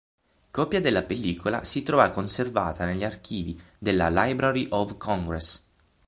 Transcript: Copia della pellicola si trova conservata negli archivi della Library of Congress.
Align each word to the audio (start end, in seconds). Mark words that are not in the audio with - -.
Copia 0.49 0.81
della 0.81 1.03
pellicola 1.03 1.63
si 1.63 1.83
trova 1.83 2.09
conservata 2.09 2.85
negli 2.85 3.03
archivi 3.03 3.61
della 3.77 4.09
Library 4.09 4.65
of 4.71 4.97
Congress. 4.97 5.63